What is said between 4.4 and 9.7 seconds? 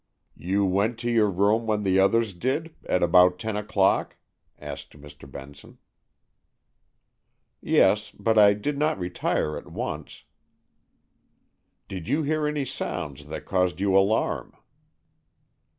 asked Mr. Benson. "Yes, but I did not retire at